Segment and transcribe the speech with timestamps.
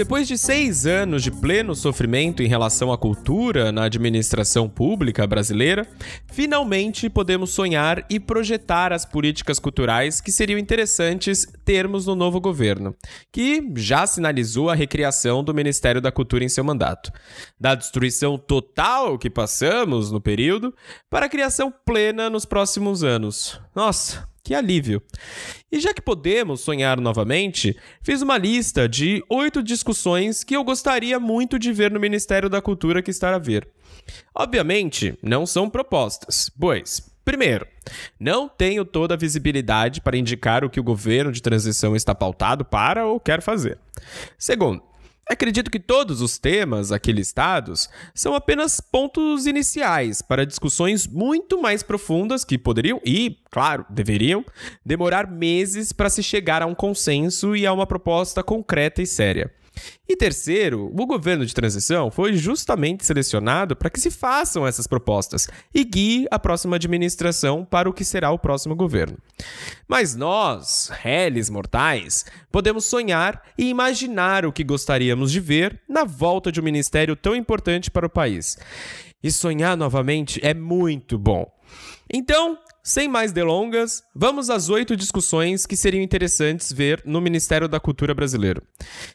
[0.00, 5.86] Depois de seis anos de pleno sofrimento em relação à cultura na administração pública brasileira,
[6.32, 12.96] finalmente podemos sonhar e projetar as políticas culturais que seriam interessantes termos no novo governo,
[13.30, 17.12] que já sinalizou a recriação do Ministério da Cultura em seu mandato.
[17.60, 20.74] Da destruição total que passamos no período
[21.10, 23.60] para a criação plena nos próximos anos.
[23.76, 25.02] Nossa, que alívio!
[25.70, 31.20] E já que podemos sonhar novamente, fiz uma lista de oito discussões que eu gostaria
[31.20, 33.68] muito de ver no Ministério da Cultura que está a ver.
[34.34, 37.66] Obviamente, não são propostas, pois, primeiro,
[38.18, 42.64] não tenho toda a visibilidade para indicar o que o governo de transição está pautado
[42.64, 43.78] para ou quer fazer.
[44.38, 44.82] Segundo,
[45.30, 51.84] Acredito que todos os temas aqui listados são apenas pontos iniciais para discussões muito mais
[51.84, 54.44] profundas que poderiam e, claro, deveriam
[54.84, 59.54] demorar meses para se chegar a um consenso e a uma proposta concreta e séria.
[60.08, 65.48] E terceiro, o governo de transição foi justamente selecionado para que se façam essas propostas
[65.74, 69.16] e guie a próxima administração para o que será o próximo governo.
[69.86, 76.50] Mas nós, réis mortais, podemos sonhar e imaginar o que gostaríamos de ver na volta
[76.50, 78.58] de um ministério tão importante para o país.
[79.22, 81.46] E sonhar novamente é muito bom.
[82.12, 87.78] Então, sem mais delongas, vamos às oito discussões que seriam interessantes ver no Ministério da
[87.78, 88.62] Cultura brasileiro.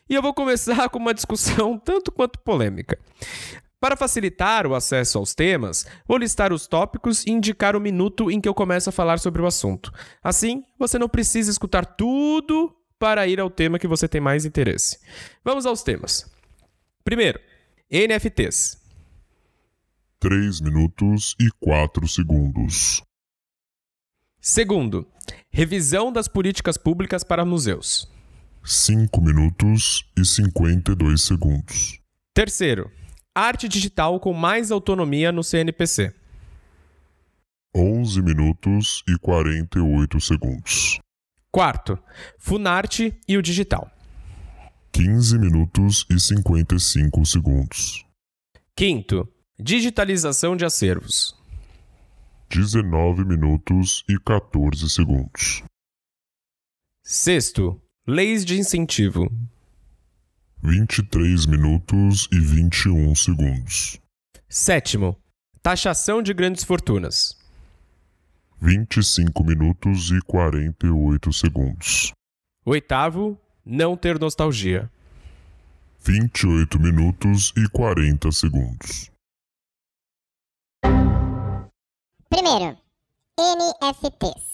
[0.09, 2.97] E eu vou começar com uma discussão tanto quanto polêmica.
[3.79, 8.41] Para facilitar o acesso aos temas, vou listar os tópicos e indicar o minuto em
[8.41, 9.91] que eu começo a falar sobre o assunto.
[10.23, 14.97] Assim, você não precisa escutar tudo para ir ao tema que você tem mais interesse.
[15.43, 16.25] Vamos aos temas.
[17.03, 17.39] Primeiro,
[17.91, 18.77] NFTs.
[20.19, 23.03] 3 minutos e 4 segundos.
[24.47, 25.07] Segundo,
[25.49, 28.07] revisão das políticas públicas para museus.
[28.63, 31.99] 5 minutos e 52 segundos.
[32.31, 32.91] Terceiro,
[33.33, 36.13] arte digital com mais autonomia no CNPC.
[37.75, 40.99] 11 minutos e 48 segundos.
[41.51, 41.97] Quarto,
[42.37, 43.89] Funarte e o digital.
[44.91, 48.05] 15 minutos e 55 segundos.
[48.75, 49.27] Quinto,
[49.59, 51.35] digitalização de acervos.
[52.49, 55.63] 19 minutos e 14 segundos.
[57.03, 59.29] Sexto, leis de incentivo.
[60.63, 63.99] 23 minutos e 21 segundos.
[64.49, 65.17] Sétimo,
[65.61, 67.37] taxação de grandes fortunas.
[68.61, 72.11] 25 minutos e 48 segundos.
[72.65, 74.89] Oitavo, não ter nostalgia.
[76.03, 79.14] 28 minutos e 40 segundos.
[82.45, 82.77] Primeiro,
[83.39, 84.45] NFTs.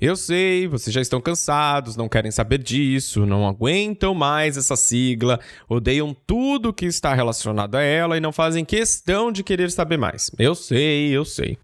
[0.00, 5.38] Eu sei, vocês já estão cansados, não querem saber disso, não aguentam mais essa sigla,
[5.68, 10.30] odeiam tudo que está relacionado a ela e não fazem questão de querer saber mais.
[10.38, 11.58] Eu sei, eu sei.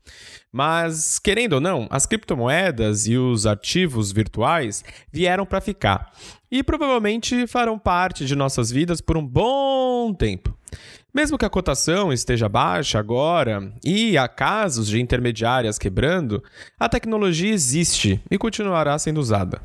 [0.53, 6.13] Mas, querendo ou não, as criptomoedas e os ativos virtuais vieram para ficar
[6.51, 10.55] e provavelmente farão parte de nossas vidas por um bom tempo.
[11.15, 16.43] Mesmo que a cotação esteja baixa agora e há casos de intermediárias quebrando,
[16.81, 19.61] a tecnologia existe e continuará sendo usada.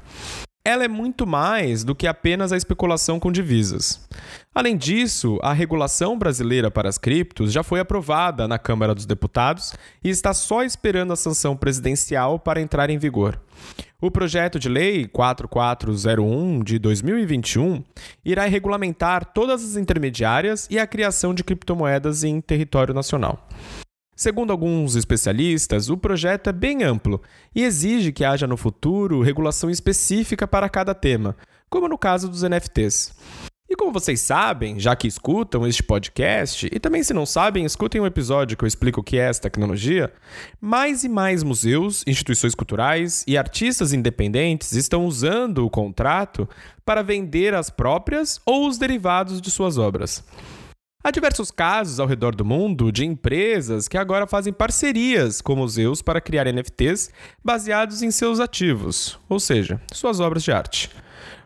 [0.68, 4.06] Ela é muito mais do que apenas a especulação com divisas.
[4.54, 9.74] Além disso, a regulação brasileira para as criptos já foi aprovada na Câmara dos Deputados
[10.04, 13.40] e está só esperando a sanção presidencial para entrar em vigor.
[14.02, 17.82] O projeto de lei 4401 de 2021
[18.26, 23.48] irá regulamentar todas as intermediárias e a criação de criptomoedas em território nacional.
[24.18, 27.22] Segundo alguns especialistas, o projeto é bem amplo
[27.54, 31.38] e exige que haja no futuro regulação específica para cada tema,
[31.70, 33.14] como no caso dos NFTs.
[33.70, 38.02] E como vocês sabem, já que escutam este podcast, e também se não sabem, escutem
[38.02, 40.12] um episódio que eu explico o que é essa tecnologia,
[40.60, 46.50] mais e mais museus, instituições culturais e artistas independentes estão usando o contrato
[46.84, 50.24] para vender as próprias ou os derivados de suas obras.
[51.04, 56.02] Há diversos casos ao redor do mundo de empresas que agora fazem parcerias com museus
[56.02, 57.12] para criar NFTs
[57.44, 60.90] baseados em seus ativos, ou seja, suas obras de arte.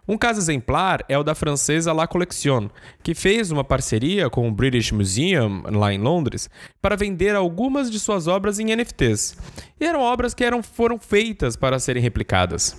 [0.07, 2.69] Um caso exemplar é o da francesa La Collection,
[3.03, 6.49] que fez uma parceria com o British Museum, lá em Londres,
[6.81, 9.37] para vender algumas de suas obras em NFTs.
[9.79, 12.75] E eram obras que eram, foram feitas para serem replicadas.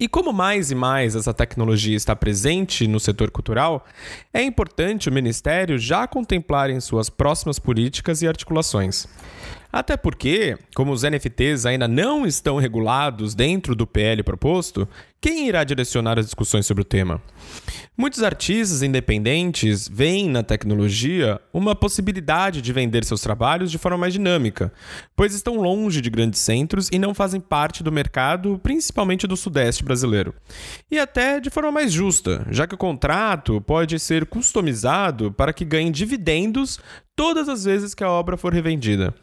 [0.00, 3.84] E como mais e mais essa tecnologia está presente no setor cultural,
[4.32, 9.06] é importante o Ministério já contemplar em suas próximas políticas e articulações.
[9.70, 14.88] Até porque, como os NFTs ainda não estão regulados dentro do PL proposto,
[15.20, 17.20] quem irá direcionar as discussões sobre o tema?
[18.00, 24.14] Muitos artistas independentes veem na tecnologia uma possibilidade de vender seus trabalhos de forma mais
[24.14, 24.72] dinâmica,
[25.14, 29.84] pois estão longe de grandes centros e não fazem parte do mercado, principalmente do Sudeste
[29.84, 30.34] brasileiro.
[30.90, 35.64] E até de forma mais justa, já que o contrato pode ser customizado para que
[35.64, 36.80] ganhe dividendos
[37.14, 39.14] todas as vezes que a obra for revendida.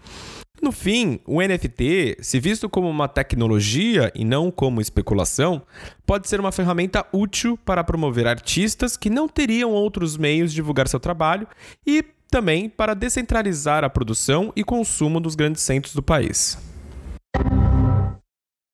[0.62, 5.62] No fim, o NFT, se visto como uma tecnologia e não como especulação,
[6.06, 10.88] pode ser uma ferramenta útil para promover artistas que não teriam outros meios de divulgar
[10.88, 11.48] seu trabalho
[11.86, 16.58] e também para descentralizar a produção e consumo dos grandes centros do país.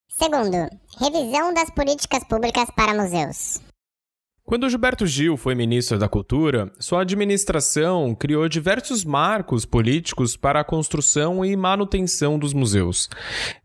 [0.09, 0.69] Segundo,
[0.99, 3.72] revisão das políticas públicas para museus.
[4.45, 10.65] Quando Gilberto Gil foi ministro da Cultura, sua administração criou diversos marcos políticos para a
[10.65, 13.09] construção e manutenção dos museus.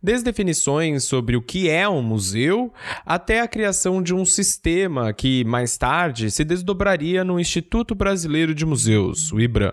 [0.00, 2.72] Desde definições sobre o que é um museu,
[3.04, 8.64] até a criação de um sistema que, mais tarde, se desdobraria no Instituto Brasileiro de
[8.64, 9.72] Museus, o IBRAM.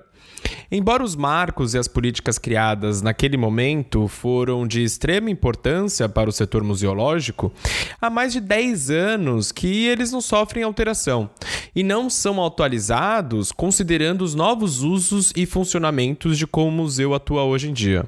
[0.72, 6.34] Embora os marcos e as políticas criadas naquele momento foram de extrema importância para o
[6.34, 7.54] setor museológico,
[8.02, 11.30] há mais de 10 anos que eles não sofrem alteração
[11.76, 17.44] e não são atualizados considerando os novos usos e funcionamentos de como o museu atua
[17.44, 18.06] hoje em dia.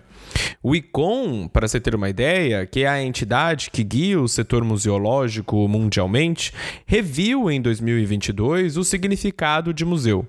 [0.62, 4.64] O ICOM, para você ter uma ideia, que é a entidade que guia o setor
[4.64, 6.54] museológico mundialmente,
[6.86, 10.28] reviu em 2022 o significado de museu.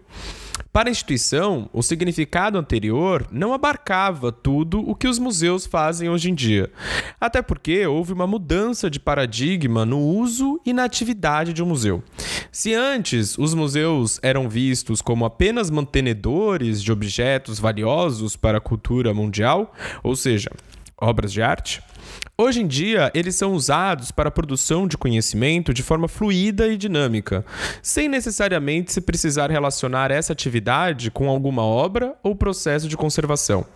[0.73, 6.31] Para a instituição, o significado anterior não abarcava tudo o que os museus fazem hoje
[6.31, 6.71] em dia,
[7.21, 12.03] até porque houve uma mudança de paradigma no uso e na atividade de um museu.
[12.53, 19.13] Se antes os museus eram vistos como apenas mantenedores de objetos valiosos para a cultura
[19.13, 20.51] mundial, ou seja,
[21.01, 21.83] obras de arte,
[22.41, 26.77] Hoje em dia, eles são usados para a produção de conhecimento de forma fluida e
[26.77, 27.45] dinâmica,
[27.83, 33.67] sem necessariamente se precisar relacionar essa atividade com alguma obra ou processo de conservação.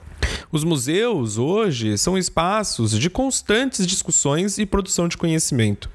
[0.51, 5.89] Os museus hoje são espaços de constantes discussões e produção de conhecimento.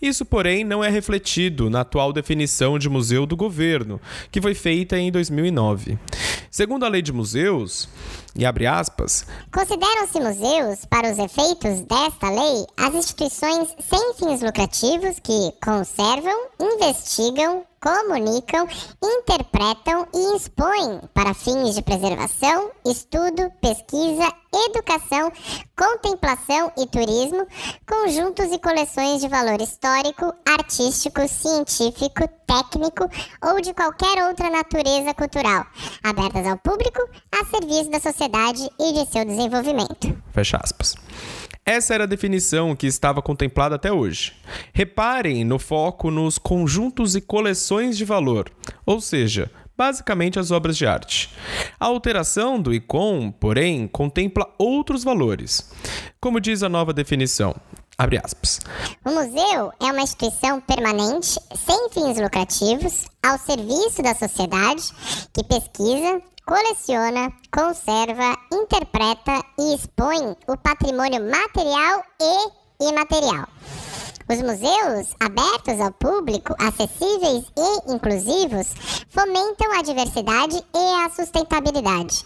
[0.00, 4.00] Isso, porém, não é refletido na atual definição de museu do governo,
[4.30, 5.98] que foi feita em 2009.
[6.50, 7.88] Segundo a lei de museus,
[8.34, 15.18] e abre aspas, consideram-se museus, para os efeitos desta lei, as instituições sem fins lucrativos
[15.22, 18.68] que conservam, investigam, comunicam,
[19.02, 24.32] interpretam e expõem para fins de preservação, estudo, pesquisa,
[24.68, 25.32] educação,
[25.76, 27.44] contemplação e turismo,
[27.86, 33.08] conjuntos e coleções de valor histórico, artístico, científico, técnico
[33.42, 35.66] ou de qualquer outra natureza cultural,
[36.04, 37.00] abertas ao público,
[37.32, 40.16] a serviço da sociedade e de seu desenvolvimento.
[40.32, 40.94] Fecha aspas.
[41.64, 44.32] Essa era a definição que estava contemplada até hoje.
[44.72, 48.50] Reparem no foco nos conjuntos e coleções de valor,
[48.84, 51.30] ou seja, basicamente as obras de arte.
[51.78, 55.70] A alteração do ICOM, porém, contempla outros valores.
[56.20, 57.54] Como diz a nova definição.
[59.04, 64.82] O museu é uma instituição permanente, sem fins lucrativos, ao serviço da sociedade,
[65.32, 73.46] que pesquisa, coleciona, conserva, interpreta e expõe o patrimônio material e imaterial.
[74.28, 78.68] Os museus, abertos ao público, acessíveis e inclusivos,
[79.10, 82.24] fomentam a diversidade e a sustentabilidade.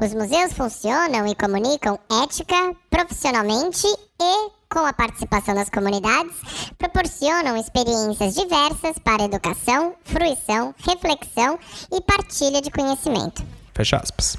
[0.00, 3.86] Os museus funcionam e comunicam ética, profissionalmente
[4.20, 6.36] e com a participação das comunidades,
[6.76, 11.58] proporcionam experiências diversas para educação, fruição, reflexão
[11.90, 13.57] e partilha de conhecimento.
[13.78, 14.36] Fecha aspas.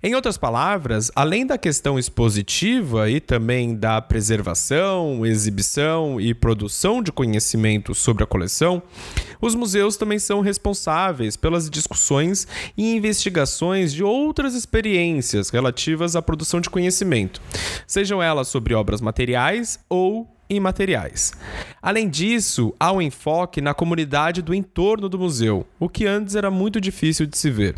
[0.00, 7.10] Em outras palavras, além da questão expositiva e também da preservação, exibição e produção de
[7.10, 8.80] conhecimento sobre a coleção,
[9.40, 16.60] os museus também são responsáveis pelas discussões e investigações de outras experiências relativas à produção
[16.60, 17.42] de conhecimento,
[17.88, 21.32] sejam elas sobre obras materiais ou imateriais.
[21.82, 26.52] Além disso, há um enfoque na comunidade do entorno do museu, o que antes era
[26.52, 27.74] muito difícil de se ver.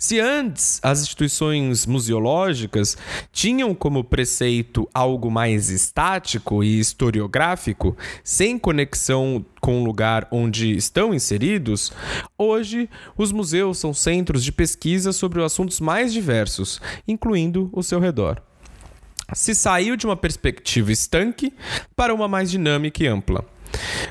[0.00, 2.96] Se antes as instituições museológicas
[3.30, 11.12] tinham como preceito algo mais estático e historiográfico, sem conexão com o lugar onde estão
[11.12, 11.92] inseridos,
[12.38, 18.40] hoje os museus são centros de pesquisa sobre assuntos mais diversos, incluindo o seu redor
[19.32, 21.52] se saiu de uma perspectiva estanque
[21.94, 23.44] para uma mais dinâmica e ampla.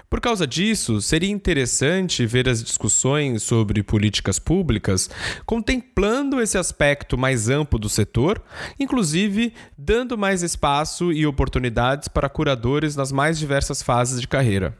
[0.09, 5.09] Por causa disso, seria interessante ver as discussões sobre políticas públicas
[5.45, 8.41] contemplando esse aspecto mais amplo do setor,
[8.79, 14.77] inclusive dando mais espaço e oportunidades para curadores nas mais diversas fases de carreira.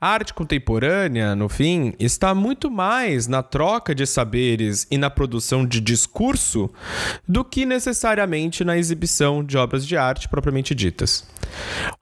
[0.00, 5.66] A arte contemporânea, no fim, está muito mais na troca de saberes e na produção
[5.66, 6.70] de discurso
[7.28, 11.26] do que necessariamente na exibição de obras de arte propriamente ditas.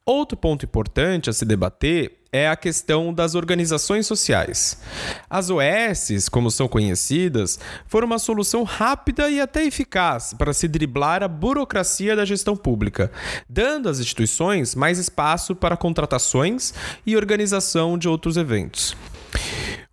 [0.04, 4.78] Outro ponto importante a se debater é a questão das organizações sociais.
[5.30, 11.22] As OS, como são conhecidas, foram uma solução rápida e até eficaz para se driblar
[11.22, 13.10] a burocracia da gestão pública,
[13.48, 16.74] dando às instituições mais espaço para contratações
[17.06, 18.94] e organização de outros eventos.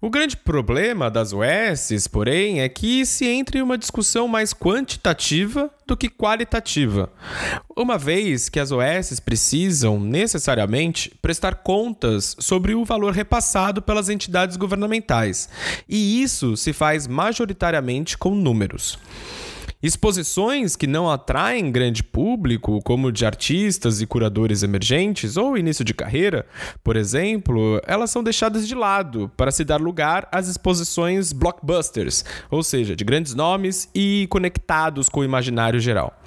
[0.05, 5.67] O grande problema das OS, porém, é que se entra em uma discussão mais quantitativa
[5.87, 7.11] do que qualitativa,
[7.75, 14.57] uma vez que as OS precisam necessariamente prestar contas sobre o valor repassado pelas entidades
[14.57, 15.49] governamentais,
[15.89, 18.99] e isso se faz majoritariamente com números.
[19.85, 25.93] Exposições que não atraem grande público, como de artistas e curadores emergentes ou início de
[25.93, 26.47] carreira,
[26.83, 32.63] por exemplo, elas são deixadas de lado para se dar lugar às exposições blockbusters, ou
[32.63, 36.19] seja, de grandes nomes e conectados com o imaginário geral.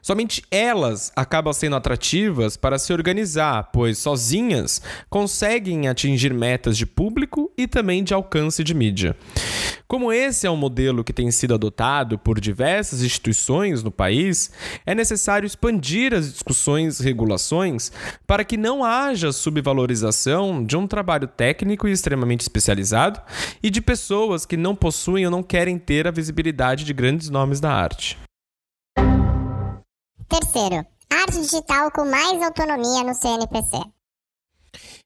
[0.00, 7.50] Somente elas acabam sendo atrativas para se organizar, pois sozinhas conseguem atingir metas de público
[7.58, 9.16] e também de alcance de mídia.
[9.90, 14.48] Como esse é um modelo que tem sido adotado por diversas instituições no país,
[14.86, 17.90] é necessário expandir as discussões e regulações
[18.24, 23.20] para que não haja subvalorização de um trabalho técnico e extremamente especializado
[23.60, 27.58] e de pessoas que não possuem ou não querem ter a visibilidade de grandes nomes
[27.58, 28.16] da arte.
[30.28, 33.99] Terceiro, arte digital com mais autonomia no CNPC.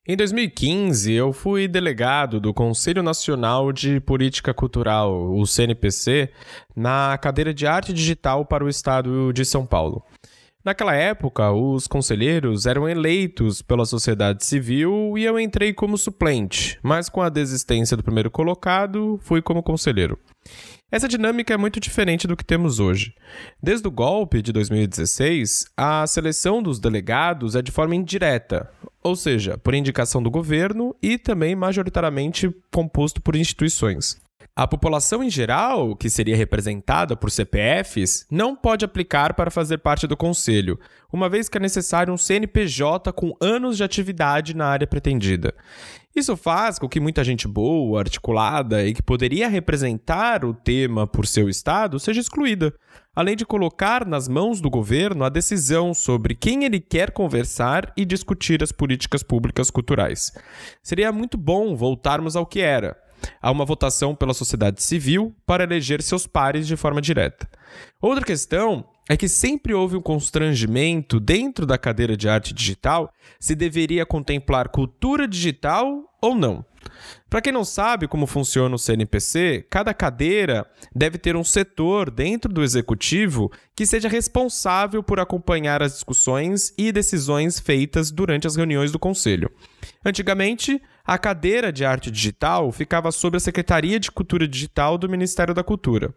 [0.06, 6.28] Em 2015, eu fui delegado do Conselho Nacional de Política Cultural, o CNPC,
[6.76, 10.04] na cadeira de arte digital para o estado de São Paulo.
[10.62, 17.08] Naquela época, os conselheiros eram eleitos pela sociedade civil e eu entrei como suplente, mas
[17.08, 20.18] com a desistência do primeiro colocado, fui como conselheiro.
[20.94, 23.16] Essa dinâmica é muito diferente do que temos hoje.
[23.60, 28.70] Desde o golpe de 2016, a seleção dos delegados é de forma indireta,
[29.02, 34.22] ou seja, por indicação do governo e também majoritariamente composto por instituições.
[34.54, 40.06] A população em geral, que seria representada por CPFs, não pode aplicar para fazer parte
[40.06, 40.78] do conselho,
[41.12, 45.52] uma vez que é necessário um CNPJ com anos de atividade na área pretendida.
[46.14, 51.26] Isso faz com que muita gente boa, articulada e que poderia representar o tema por
[51.26, 52.72] seu estado seja excluída,
[53.16, 58.04] além de colocar nas mãos do governo a decisão sobre quem ele quer conversar e
[58.04, 60.32] discutir as políticas públicas culturais.
[60.84, 62.96] Seria muito bom voltarmos ao que era
[63.42, 67.48] a uma votação pela sociedade civil para eleger seus pares de forma direta.
[68.00, 73.54] Outra questão é que sempre houve um constrangimento dentro da cadeira de arte digital se
[73.54, 76.64] deveria contemplar cultura digital ou não.
[77.28, 82.52] Para quem não sabe como funciona o CNPC, cada cadeira deve ter um setor dentro
[82.52, 88.92] do executivo que seja responsável por acompanhar as discussões e decisões feitas durante as reuniões
[88.92, 89.50] do conselho.
[90.04, 95.52] Antigamente, a cadeira de arte digital ficava sob a Secretaria de Cultura Digital do Ministério
[95.52, 96.14] da Cultura.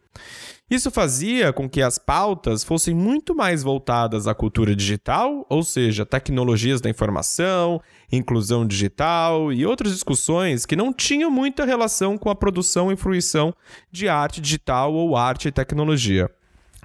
[0.69, 6.05] Isso fazia com que as pautas fossem muito mais voltadas à cultura digital, ou seja,
[6.05, 12.35] tecnologias da informação, inclusão digital e outras discussões que não tinham muita relação com a
[12.35, 13.53] produção e fruição
[13.91, 16.29] de arte digital ou arte e tecnologia.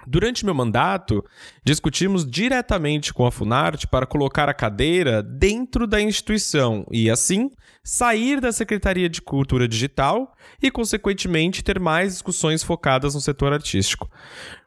[0.06, 1.24] Durante meu mandato,
[1.64, 7.50] discutimos diretamente com a Funarte para colocar a cadeira dentro da instituição e, assim,
[7.84, 14.10] sair da Secretaria de Cultura Digital e, consequentemente, ter mais discussões focadas no setor artístico.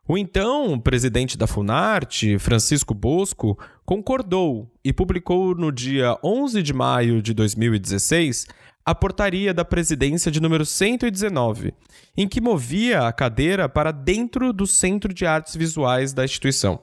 [0.07, 7.23] O então presidente da Funarte, Francisco Bosco, concordou e publicou no dia 11 de maio
[7.23, 8.45] de 2016
[8.85, 11.73] a portaria da presidência de número 119,
[12.15, 16.79] em que movia a cadeira para dentro do Centro de Artes Visuais da instituição.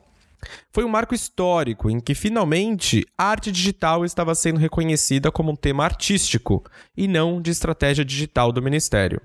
[0.72, 5.56] Foi um marco histórico em que finalmente a arte digital estava sendo reconhecida como um
[5.56, 6.64] tema artístico
[6.96, 9.20] e não de estratégia digital do ministério.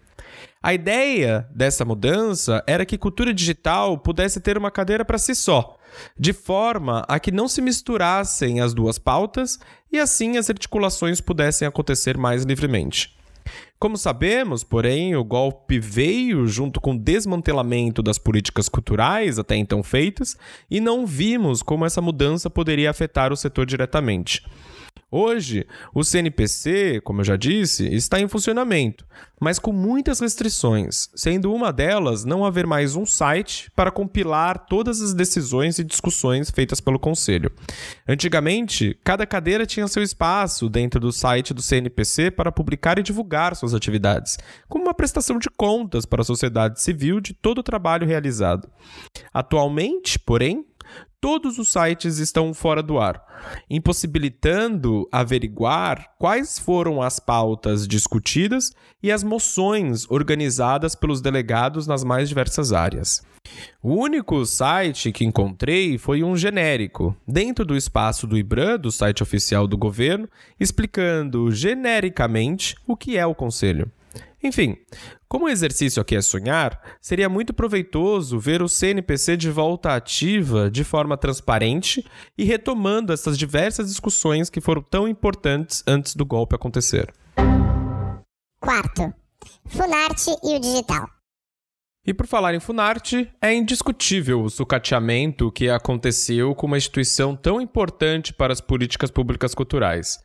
[0.62, 5.78] A ideia dessa mudança era que cultura digital pudesse ter uma cadeira para si só,
[6.20, 9.60] de forma a que não se misturassem as duas pautas
[9.92, 13.18] e assim as articulações pudessem acontecer mais livremente.
[13.80, 19.84] Como sabemos, porém, o golpe veio junto com o desmantelamento das políticas culturais até então
[19.84, 20.36] feitas
[20.70, 24.44] e não vimos como essa mudança poderia afetar o setor diretamente.
[25.10, 29.06] Hoje, o CNPC, como eu já disse, está em funcionamento,
[29.40, 35.02] mas com muitas restrições, sendo uma delas não haver mais um site para compilar todas
[35.02, 37.50] as decisões e discussões feitas pelo Conselho.
[38.06, 43.56] Antigamente, cada cadeira tinha seu espaço dentro do site do CNPC para publicar e divulgar
[43.56, 44.38] suas atividades,
[44.68, 48.70] como uma prestação de contas para a sociedade civil de todo o trabalho realizado.
[49.34, 50.66] Atualmente, porém,
[51.20, 53.22] todos os sites estão fora do ar,
[53.70, 62.30] impossibilitando averiguar quais foram as pautas discutidas e as moções organizadas pelos delegados nas mais
[62.30, 63.22] diversas áreas.
[63.82, 69.24] O único site que encontrei foi um genérico, dentro do espaço do IBRAM, do site
[69.24, 70.28] oficial do governo,
[70.60, 73.92] explicando genericamente o que é o conselho.
[74.48, 74.78] Enfim,
[75.28, 80.72] como o exercício aqui é sonhar, seria muito proveitoso ver o CNPC de volta ativa
[80.72, 82.06] de forma transparente
[82.38, 87.14] e retomando essas diversas discussões que foram tão importantes antes do golpe acontecer.
[88.62, 89.14] Quarto,
[89.66, 91.10] Funarte e o digital.
[92.08, 97.60] E por falar em Funarte, é indiscutível o sucateamento que aconteceu com uma instituição tão
[97.60, 100.18] importante para as políticas públicas culturais.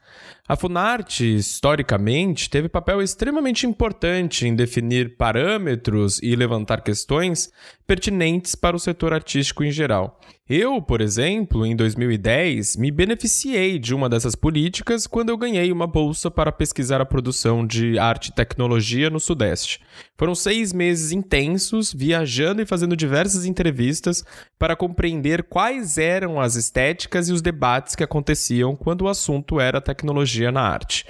[0.52, 7.50] A Funarte, historicamente, teve papel extremamente importante em definir parâmetros e levantar questões
[7.86, 10.20] pertinentes para o setor artístico em geral.
[10.48, 15.86] Eu, por exemplo, em 2010, me beneficiei de uma dessas políticas quando eu ganhei uma
[15.86, 19.80] bolsa para pesquisar a produção de arte e tecnologia no Sudeste.
[20.18, 24.24] Foram seis meses intensos, viajando e fazendo diversas entrevistas
[24.58, 29.80] para compreender quais eram as estéticas e os debates que aconteciam quando o assunto era
[29.80, 31.04] tecnologia na arte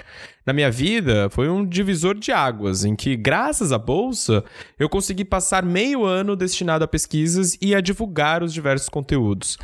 [0.45, 4.43] na minha vida foi um divisor de águas, em que, graças à bolsa,
[4.77, 9.57] eu consegui passar meio ano destinado a pesquisas e a divulgar os diversos conteúdos.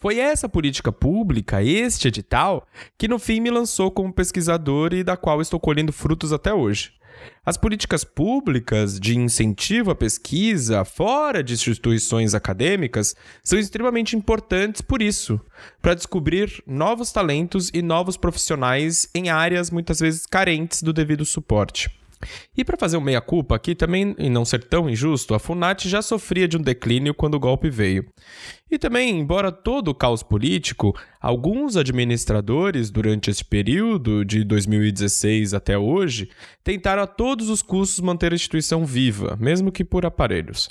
[0.00, 5.16] Foi essa política pública, este edital, que no fim me lançou como pesquisador e da
[5.16, 6.92] qual estou colhendo frutos até hoje.
[7.44, 15.00] As políticas públicas de incentivo à pesquisa fora de instituições acadêmicas são extremamente importantes por
[15.00, 15.40] isso,
[15.80, 21.90] para descobrir novos talentos e novos profissionais em áreas muitas vezes carentes do devido suporte.
[22.56, 26.02] E para fazer um meia-culpa aqui também, e não ser tão injusto, a Funat já
[26.02, 28.06] sofria de um declínio quando o golpe veio.
[28.70, 35.78] E também, embora todo o caos político, alguns administradores durante esse período, de 2016 até
[35.78, 36.28] hoje,
[36.62, 40.68] tentaram a todos os custos manter a instituição viva, mesmo que por aparelhos.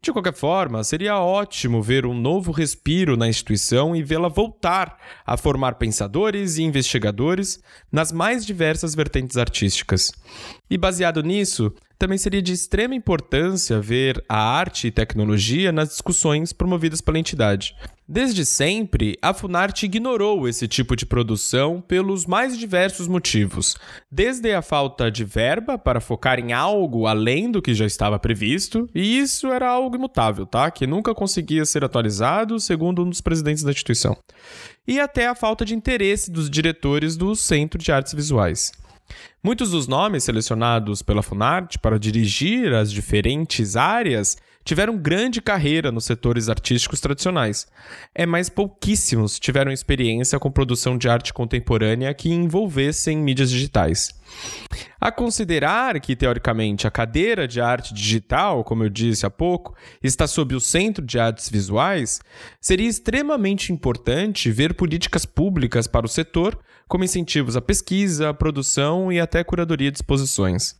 [0.00, 5.36] De qualquer forma, seria ótimo ver um novo respiro na instituição e vê-la voltar a
[5.36, 10.12] formar pensadores e investigadores nas mais diversas vertentes artísticas.
[10.70, 16.52] E baseado nisso, também seria de extrema importância ver a arte e tecnologia nas discussões
[16.52, 17.74] promovidas pela entidade.
[18.10, 23.76] Desde sempre, a Funarte ignorou esse tipo de produção pelos mais diversos motivos,
[24.10, 28.88] desde a falta de verba para focar em algo além do que já estava previsto,
[28.94, 30.70] e isso era algo imutável, tá?
[30.70, 34.16] Que nunca conseguia ser atualizado, segundo um dos presidentes da instituição,
[34.86, 38.72] e até a falta de interesse dos diretores do Centro de Artes Visuais.
[39.42, 44.36] Muitos dos nomes selecionados pela Funarte para dirigir as diferentes áreas
[44.68, 47.66] tiveram grande carreira nos setores artísticos tradicionais.
[48.14, 54.10] É, mas pouquíssimos tiveram experiência com produção de arte contemporânea que envolvessem mídias digitais.
[55.00, 60.26] A considerar que, teoricamente, a cadeira de arte digital, como eu disse há pouco, está
[60.26, 62.20] sob o Centro de Artes Visuais,
[62.60, 69.12] seria extremamente importante ver políticas públicas para o setor como incentivos à pesquisa, à produção
[69.12, 70.76] e até curadoria de exposições.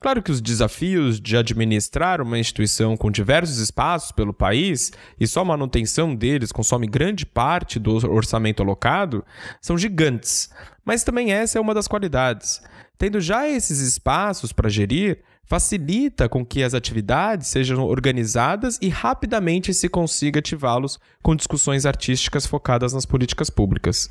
[0.00, 5.40] Claro que os desafios de administrar uma instituição com diversos espaços pelo país e só
[5.40, 9.24] a manutenção deles consome grande parte do orçamento alocado
[9.60, 10.50] são gigantes,
[10.84, 12.60] mas também essa é uma das qualidades.
[12.98, 19.74] Tendo já esses espaços para gerir, facilita com que as atividades sejam organizadas e rapidamente
[19.74, 24.08] se consiga ativá-los com discussões artísticas focadas nas políticas públicas.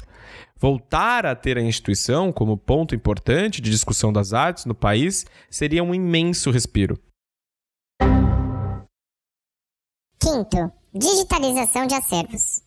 [0.60, 5.84] Voltar a ter a instituição como ponto importante de discussão das artes no país seria
[5.84, 7.00] um imenso respiro.
[10.20, 12.62] Quinto, digitalização de acervos.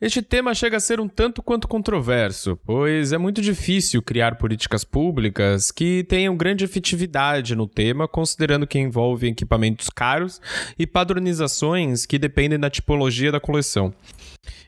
[0.00, 4.82] Este tema chega a ser um tanto quanto controverso, pois é muito difícil criar políticas
[4.82, 10.40] públicas que tenham grande efetividade no tema, considerando que envolve equipamentos caros
[10.76, 13.94] e padronizações que dependem da tipologia da coleção.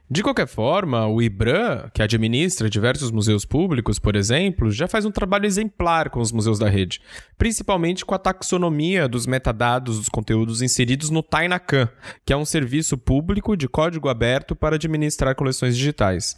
[0.08, 5.10] De qualquer forma, o IBRAM, que administra diversos museus públicos, por exemplo, já faz um
[5.10, 7.00] trabalho exemplar com os museus da rede,
[7.36, 11.88] principalmente com a taxonomia dos metadados dos conteúdos inseridos no Tainacan,
[12.24, 16.36] que é um serviço público de código aberto para administrar coleções digitais.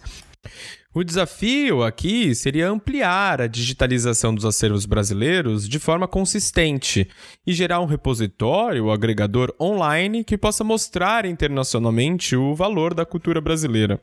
[0.94, 7.08] O desafio aqui seria ampliar a digitalização dos acervos brasileiros de forma consistente
[7.46, 13.40] e gerar um repositório ou agregador online que possa mostrar internacionalmente o valor da cultura
[13.40, 14.00] brasileira.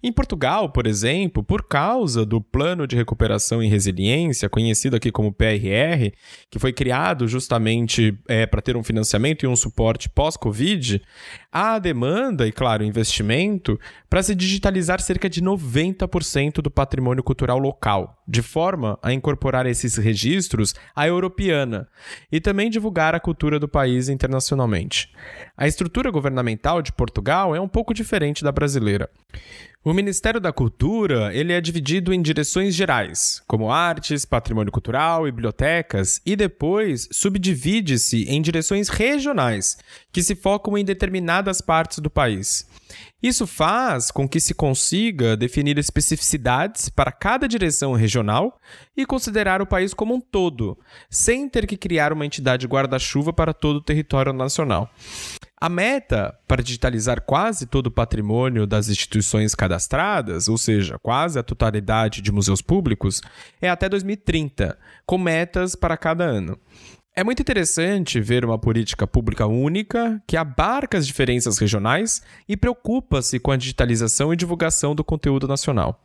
[0.00, 5.32] Em Portugal, por exemplo, por causa do Plano de Recuperação e Resiliência, conhecido aqui como
[5.32, 6.12] PRR,
[6.48, 11.02] que foi criado justamente é, para ter um financiamento e um suporte pós-Covid,
[11.50, 13.76] há demanda e, claro, investimento
[14.08, 19.96] para se digitalizar cerca de 90% do patrimônio cultural local, de forma a incorporar esses
[19.96, 21.88] registros à europeana
[22.30, 25.12] e também divulgar a cultura do país internacionalmente.
[25.56, 29.10] A estrutura governamental de Portugal é um pouco diferente da brasileira.
[29.88, 35.32] O Ministério da Cultura ele é dividido em direções gerais, como artes, patrimônio cultural e
[35.32, 39.78] bibliotecas, e depois subdivide-se em direções regionais,
[40.12, 42.68] que se focam em determinadas partes do país.
[43.22, 48.58] Isso faz com que se consiga definir especificidades para cada direção regional
[48.96, 50.78] e considerar o país como um todo,
[51.10, 54.90] sem ter que criar uma entidade guarda-chuva para todo o território nacional.
[55.60, 61.42] A meta para digitalizar quase todo o patrimônio das instituições cadastradas, ou seja, quase a
[61.42, 63.20] totalidade de museus públicos,
[63.60, 66.56] é até 2030, com metas para cada ano.
[67.18, 73.40] É muito interessante ver uma política pública única que abarca as diferenças regionais e preocupa-se
[73.40, 76.00] com a digitalização e divulgação do conteúdo nacional.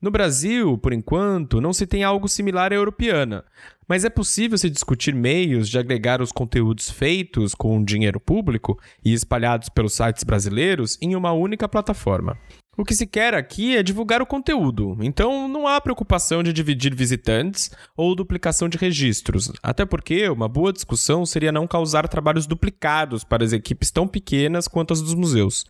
[0.00, 3.44] No Brasil, por enquanto, não se tem algo similar à europeana,
[3.88, 9.12] mas é possível se discutir meios de agregar os conteúdos feitos com dinheiro público e
[9.12, 12.38] espalhados pelos sites brasileiros em uma única plataforma.
[12.76, 16.92] O que se quer aqui é divulgar o conteúdo, então não há preocupação de dividir
[16.92, 23.22] visitantes ou duplicação de registros, até porque uma boa discussão seria não causar trabalhos duplicados
[23.22, 25.64] para as equipes tão pequenas quanto as dos museus.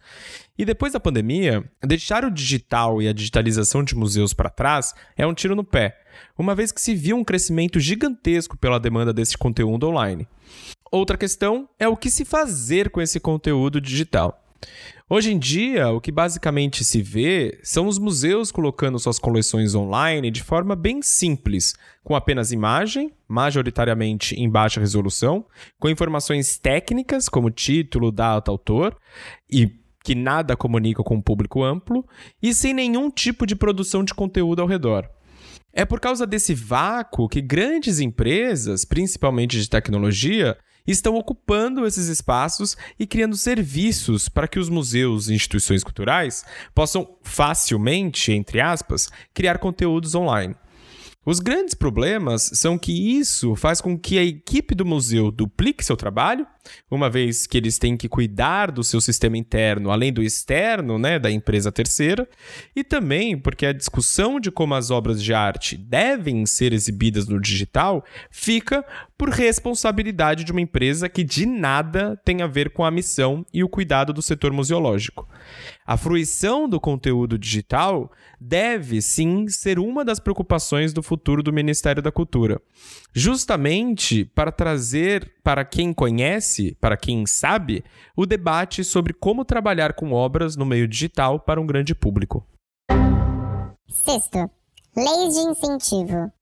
[0.56, 5.26] E depois da pandemia, deixar o digital e a digitalização de museus para trás é
[5.26, 6.00] um tiro no pé,
[6.38, 10.26] uma vez que se viu um crescimento gigantesco pela demanda desse conteúdo online.
[10.90, 14.43] Outra questão é o que se fazer com esse conteúdo digital.
[15.08, 20.30] Hoje em dia, o que basicamente se vê são os museus colocando suas coleções online
[20.30, 25.44] de forma bem simples, com apenas imagem, majoritariamente em baixa resolução,
[25.78, 28.96] com informações técnicas como título, data, autor
[29.50, 29.70] e
[30.02, 32.06] que nada comunica com o público amplo
[32.42, 35.08] e sem nenhum tipo de produção de conteúdo ao redor.
[35.72, 42.76] É por causa desse vácuo que grandes empresas, principalmente de tecnologia, estão ocupando esses espaços
[42.98, 46.44] e criando serviços para que os museus e instituições culturais
[46.74, 50.54] possam facilmente, entre aspas, criar conteúdos online.
[51.26, 55.96] Os grandes problemas são que isso faz com que a equipe do museu duplique seu
[55.96, 56.46] trabalho,
[56.90, 61.18] uma vez que eles têm que cuidar do seu sistema interno, além do externo, né,
[61.18, 62.28] da empresa terceira,
[62.74, 67.40] e também porque a discussão de como as obras de arte devem ser exibidas no
[67.40, 68.84] digital fica
[69.16, 73.62] por responsabilidade de uma empresa que de nada tem a ver com a missão e
[73.62, 75.28] o cuidado do setor museológico.
[75.86, 82.02] A fruição do conteúdo digital deve sim ser uma das preocupações do futuro do Ministério
[82.02, 82.60] da Cultura,
[83.12, 87.84] justamente para trazer para quem conhece, para quem sabe,
[88.16, 92.44] o debate sobre como trabalhar com obras no meio digital para um grande público.
[93.86, 94.50] Sexto,
[94.96, 96.32] leis de incentivo.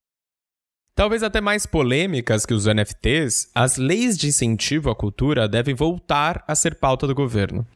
[0.95, 6.45] Talvez até mais polêmicas que os NFTs, as leis de incentivo à cultura devem voltar
[6.47, 7.67] a ser pauta do governo.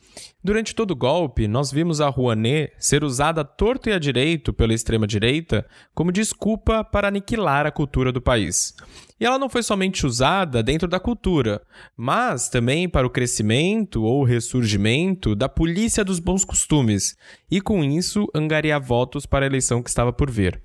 [0.43, 4.73] Durante todo o golpe, nós vimos a Rouanet ser usada torto e à direito pela
[4.73, 8.75] extrema-direita como desculpa para aniquilar a cultura do país.
[9.19, 11.63] E ela não foi somente usada dentro da cultura,
[11.97, 17.17] mas também para o crescimento ou ressurgimento da polícia dos bons costumes,
[17.51, 20.63] e com isso angariar votos para a eleição que estava por vir.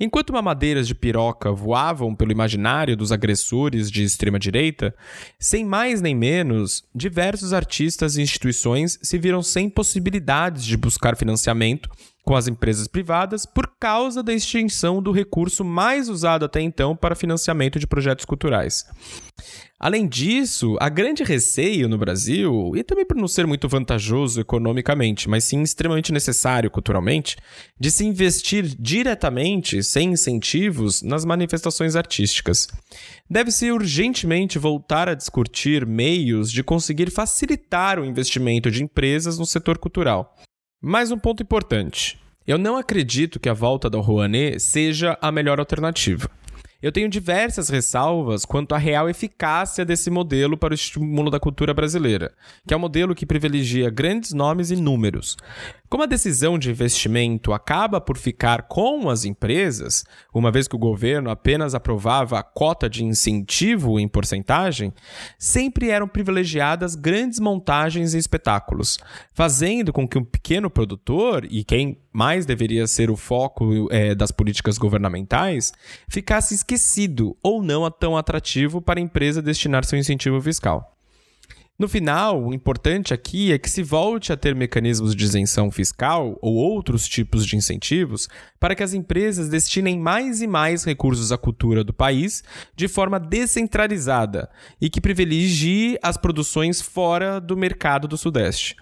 [0.00, 4.94] Enquanto mamadeiras de piroca voavam pelo imaginário dos agressores de extrema-direita,
[5.38, 11.90] sem mais nem menos, diversos artistas e instituições se viram sem possibilidades de buscar financiamento
[12.28, 17.14] com as empresas privadas por causa da extinção do recurso mais usado até então para
[17.14, 18.84] financiamento de projetos culturais.
[19.80, 25.26] Além disso, há grande receio no Brasil, e também por não ser muito vantajoso economicamente,
[25.26, 27.38] mas sim extremamente necessário culturalmente,
[27.80, 32.68] de se investir diretamente, sem incentivos, nas manifestações artísticas.
[33.30, 39.78] Deve-se urgentemente voltar a discutir meios de conseguir facilitar o investimento de empresas no setor
[39.78, 40.36] cultural.
[40.80, 42.20] Mais um ponto importante.
[42.46, 46.30] Eu não acredito que a volta da Rouanet seja a melhor alternativa.
[46.80, 51.74] Eu tenho diversas ressalvas quanto à real eficácia desse modelo para o estímulo da cultura
[51.74, 52.32] brasileira,
[52.64, 55.36] que é um modelo que privilegia grandes nomes e números.
[55.88, 60.78] Como a decisão de investimento acaba por ficar com as empresas, uma vez que o
[60.78, 64.92] governo apenas aprovava a cota de incentivo em porcentagem,
[65.38, 68.98] sempre eram privilegiadas grandes montagens e espetáculos,
[69.32, 74.30] fazendo com que um pequeno produtor, e quem mais deveria ser o foco é, das
[74.30, 75.72] políticas governamentais,
[76.06, 80.97] ficasse esquecido ou não tão atrativo para a empresa destinar seu incentivo fiscal.
[81.78, 86.36] No final, o importante aqui é que se volte a ter mecanismos de isenção fiscal
[86.42, 91.38] ou outros tipos de incentivos para que as empresas destinem mais e mais recursos à
[91.38, 92.42] cultura do país
[92.74, 98.74] de forma descentralizada e que privilegie as produções fora do mercado do Sudeste.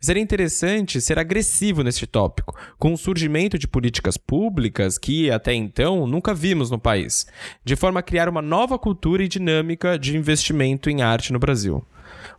[0.00, 6.08] Seria interessante ser agressivo neste tópico, com o surgimento de políticas públicas que, até então,
[6.08, 7.24] nunca vimos no país,
[7.64, 11.86] de forma a criar uma nova cultura e dinâmica de investimento em arte no Brasil.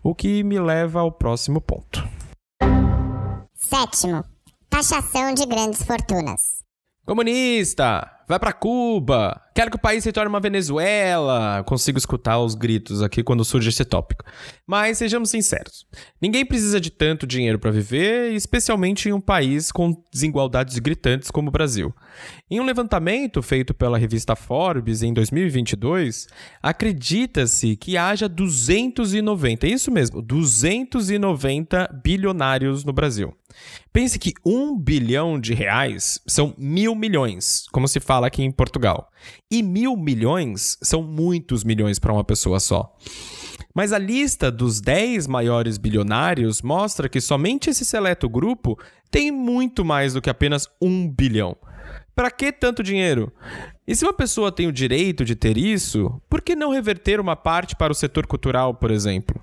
[0.05, 2.03] O que me leva ao próximo ponto.
[3.55, 4.21] Sétimo,
[4.69, 6.41] taxação de grandes fortunas.
[7.05, 11.63] Comunista, vai para Cuba, quero que o país se torne uma Venezuela.
[11.65, 14.23] Consigo escutar os gritos aqui quando surge esse tópico.
[14.65, 15.85] Mas sejamos sinceros,
[16.21, 21.49] ninguém precisa de tanto dinheiro para viver, especialmente em um país com desigualdades gritantes como
[21.49, 21.93] o Brasil.
[22.49, 26.27] Em um levantamento feito pela revista Forbes em 2022,
[26.61, 33.33] acredita-se que haja 290, isso mesmo, 290 bilionários no Brasil.
[33.91, 39.09] Pense que um bilhão de reais são mil milhões, como se fala aqui em Portugal.
[39.51, 42.95] E mil milhões são muitos milhões para uma pessoa só.
[43.73, 48.77] Mas a lista dos 10 maiores bilionários mostra que somente esse seleto grupo
[49.09, 51.57] tem muito mais do que apenas um bilhão.
[52.15, 53.31] Para que tanto dinheiro?
[53.87, 57.35] E se uma pessoa tem o direito de ter isso, por que não reverter uma
[57.35, 59.41] parte para o setor cultural, por exemplo?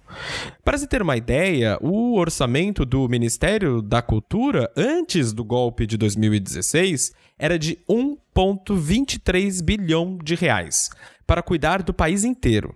[0.65, 5.97] Para se ter uma ideia, o orçamento do Ministério da Cultura antes do golpe de
[5.97, 10.91] 2016 era de 1,23 bilhão de reais
[11.27, 12.75] para cuidar do país inteiro.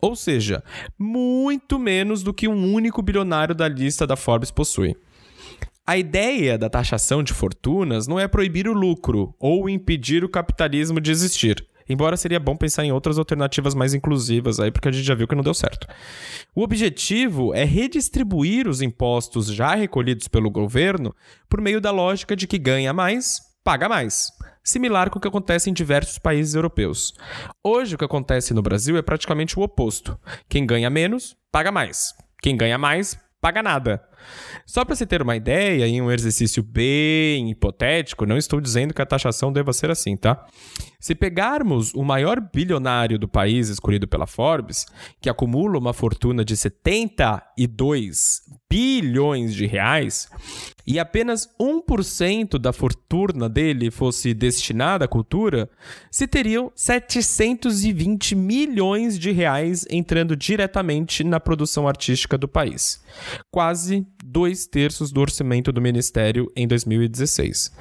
[0.00, 0.62] Ou seja,
[0.98, 4.96] muito menos do que um único bilionário da lista da Forbes possui.
[5.88, 11.00] A ideia da taxação de fortunas não é proibir o lucro ou impedir o capitalismo
[11.00, 11.64] de existir.
[11.88, 15.28] Embora seria bom pensar em outras alternativas mais inclusivas aí, porque a gente já viu
[15.28, 15.86] que não deu certo.
[16.56, 21.14] O objetivo é redistribuir os impostos já recolhidos pelo governo
[21.48, 24.32] por meio da lógica de que ganha mais, paga mais.
[24.64, 27.14] Similar com o que acontece em diversos países europeus.
[27.62, 30.18] Hoje, o que acontece no Brasil é praticamente o oposto.
[30.48, 32.12] Quem ganha menos, paga mais.
[32.42, 34.02] Quem ganha mais, paga nada.
[34.66, 39.00] Só para você ter uma ideia, em um exercício bem hipotético, não estou dizendo que
[39.00, 40.44] a taxação deva ser assim, tá?
[40.98, 44.84] Se pegarmos o maior bilionário do país escolhido pela Forbes,
[45.20, 50.28] que acumula uma fortuna de 72 bilhões de reais,
[50.86, 55.68] e apenas 1% da fortuna dele fosse destinada à cultura,
[56.10, 63.02] se teriam 720 milhões de reais entrando diretamente na produção artística do país.
[63.50, 67.72] Quase dois terços do orçamento do ministério em 2016.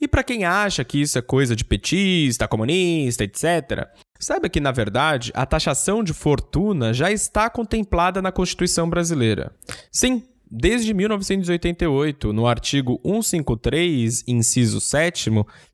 [0.00, 3.86] E para quem acha que isso é coisa de petista, comunista, etc.,
[4.24, 9.52] saiba que, na verdade, a taxação de fortuna já está contemplada na Constituição brasileira.
[9.90, 15.30] Sim, desde 1988, no artigo 153, inciso 7,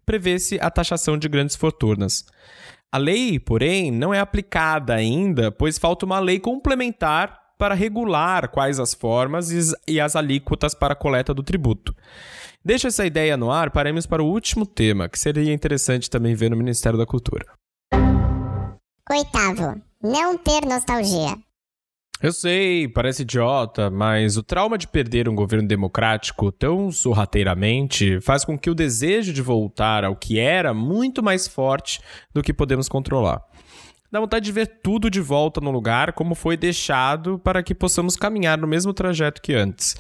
[0.06, 2.24] prevê-se a taxação de grandes fortunas.
[2.90, 8.78] A lei, porém, não é aplicada ainda, pois falta uma lei complementar para regular quais
[8.80, 9.50] as formas
[9.87, 11.94] e as alíquotas para a coleta do tributo.
[12.64, 16.50] Deixa essa ideia no ar, paremos para o último tema, que seria interessante também ver
[16.50, 17.44] no Ministério da Cultura.
[19.11, 21.35] Oitavo, não ter nostalgia.
[22.21, 28.44] Eu sei, parece idiota, mas o trauma de perder um governo democrático tão sorrateiramente faz
[28.44, 32.03] com que o desejo de voltar ao que era muito mais forte
[32.35, 33.42] do que podemos controlar.
[34.11, 38.14] Dá vontade de ver tudo de volta no lugar como foi deixado para que possamos
[38.14, 39.97] caminhar no mesmo trajeto que antes.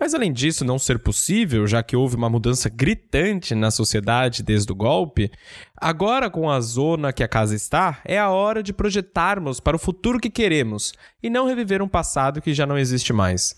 [0.00, 4.72] Mas além disso não ser possível, já que houve uma mudança gritante na sociedade desde
[4.72, 5.30] o golpe,
[5.76, 9.78] agora com a zona que a casa está, é a hora de projetarmos para o
[9.78, 13.54] futuro que queremos e não reviver um passado que já não existe mais.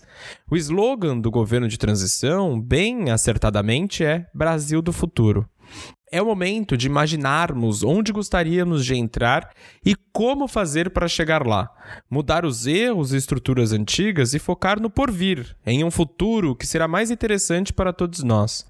[0.51, 5.47] O slogan do governo de transição, bem acertadamente, é Brasil do futuro.
[6.15, 9.49] É o momento de imaginarmos onde gostaríamos de entrar
[9.83, 11.67] e como fazer para chegar lá.
[12.07, 16.87] Mudar os erros e estruturas antigas e focar no porvir, em um futuro que será
[16.87, 18.63] mais interessante para todos nós.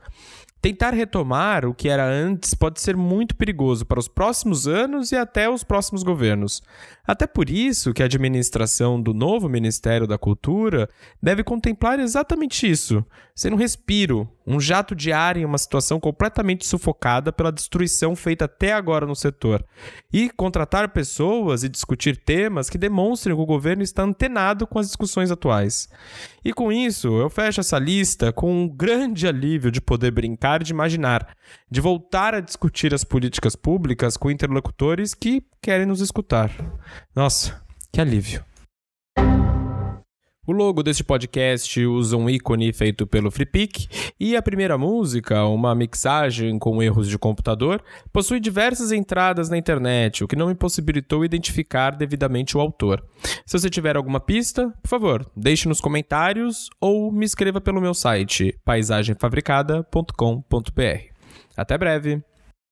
[0.62, 5.18] Tentar retomar o que era antes pode ser muito perigoso para os próximos anos e
[5.18, 6.64] até os próximos governos.
[7.06, 10.88] Até por isso que a administração do novo Ministério da Cultura
[11.22, 16.66] deve contemplar exatamente isso: ser um respiro, um jato de ar em uma situação completamente
[16.66, 19.66] sufocada pela destruição feita até agora no setor,
[20.12, 24.88] e contratar pessoas e discutir temas que demonstrem que o governo está antenado com as
[24.88, 25.90] discussões atuais.
[26.44, 30.66] E com isso, eu fecho essa lista com um grande alívio de poder brincar e
[30.66, 31.36] de imaginar,
[31.70, 36.52] de voltar a discutir as políticas públicas com interlocutores que querem nos escutar.
[37.16, 38.53] Nossa, que alívio.
[40.46, 43.88] O logo deste podcast usa um ícone feito pelo FreePic
[44.20, 50.22] e a primeira música, uma mixagem com erros de computador, possui diversas entradas na internet,
[50.22, 53.02] o que não impossibilitou identificar devidamente o autor.
[53.46, 57.94] Se você tiver alguma pista, por favor, deixe nos comentários ou me escreva pelo meu
[57.94, 61.14] site paisagemfabricada.com.br.
[61.56, 62.22] Até breve!